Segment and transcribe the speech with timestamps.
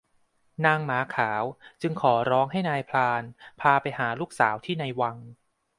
[0.65, 1.43] นางหมาขาว
[1.81, 3.23] จึงขอร้องให้นายพราน
[3.61, 5.17] พาไปหาลูกสาวที่ในวัง